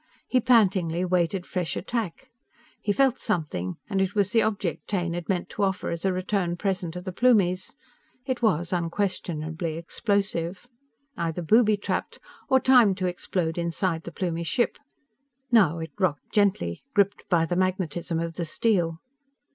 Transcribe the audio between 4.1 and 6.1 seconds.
was the object Taine had meant to offer as